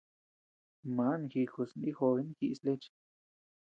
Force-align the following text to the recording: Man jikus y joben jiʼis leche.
Man 0.95 1.21
jikus 1.35 1.71
y 1.87 1.97
joben 1.97 2.27
jiʼis 2.37 2.59
leche. 2.65 2.91